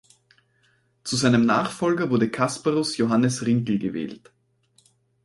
Zu 1.03 1.15
seinem 1.15 1.45
Nachfolger 1.45 2.09
wurde 2.09 2.31
Casparus 2.31 2.97
Johannes 2.97 3.45
Rinkel 3.45 3.77
gewählt. 3.77 4.33